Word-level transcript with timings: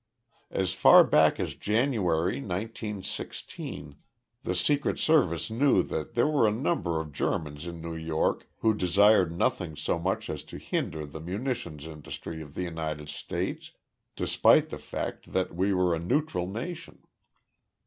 As 0.49 0.73
far 0.73 1.03
back 1.03 1.39
as 1.39 1.53
January, 1.53 2.39
nineteen 2.39 3.03
sixteen, 3.03 3.97
the 4.41 4.55
Secret 4.55 4.97
Service 4.97 5.51
knew 5.51 5.83
that 5.83 6.15
there 6.15 6.25
were 6.25 6.47
a 6.47 6.51
number 6.51 6.99
of 6.99 7.11
Germans 7.13 7.67
in 7.67 7.81
New 7.81 7.95
York 7.95 8.49
who 8.61 8.73
desired 8.73 9.31
nothing 9.31 9.75
so 9.75 9.99
much 9.99 10.27
as 10.27 10.41
to 10.45 10.57
hinder 10.57 11.05
the 11.05 11.21
munitions 11.21 11.85
industry 11.85 12.41
of 12.41 12.55
the 12.55 12.63
United 12.63 13.09
States, 13.09 13.73
despite 14.15 14.69
the 14.69 14.79
fact 14.79 15.33
that 15.33 15.53
we 15.53 15.71
were 15.71 15.93
a 15.93 15.99
neutral 15.99 16.47
nation. 16.47 17.03